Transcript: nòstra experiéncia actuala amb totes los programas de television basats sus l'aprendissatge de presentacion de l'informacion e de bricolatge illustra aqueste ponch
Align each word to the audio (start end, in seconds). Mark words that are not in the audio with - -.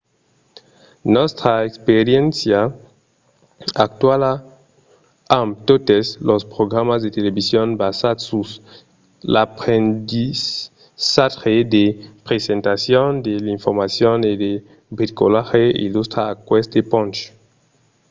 nòstra 1.15 1.53
experiéncia 1.69 2.59
actuala 3.85 4.33
amb 5.39 5.51
totes 5.69 6.05
los 6.29 6.41
programas 6.55 6.99
de 7.05 7.09
television 7.17 7.67
basats 7.81 8.23
sus 8.29 8.49
l'aprendissatge 9.33 11.55
de 11.75 11.85
presentacion 12.27 13.09
de 13.27 13.33
l'informacion 13.45 14.17
e 14.31 14.33
de 14.43 14.51
bricolatge 14.97 15.63
illustra 15.85 16.21
aqueste 16.35 16.79
ponch 16.91 17.19